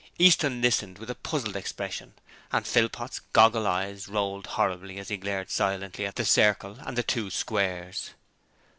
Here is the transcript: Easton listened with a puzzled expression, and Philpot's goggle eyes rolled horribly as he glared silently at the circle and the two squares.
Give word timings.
Easton 0.17 0.63
listened 0.63 0.97
with 0.97 1.11
a 1.11 1.13
puzzled 1.13 1.55
expression, 1.55 2.15
and 2.51 2.65
Philpot's 2.65 3.19
goggle 3.33 3.67
eyes 3.67 4.07
rolled 4.07 4.47
horribly 4.47 4.97
as 4.97 5.09
he 5.09 5.15
glared 5.17 5.51
silently 5.51 6.07
at 6.07 6.15
the 6.15 6.25
circle 6.25 6.79
and 6.79 6.97
the 6.97 7.03
two 7.03 7.29
squares. 7.29 8.09